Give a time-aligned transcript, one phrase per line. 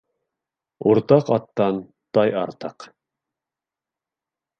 [0.91, 1.77] Уртаҡ аттан
[2.19, 2.87] тай артыҡ.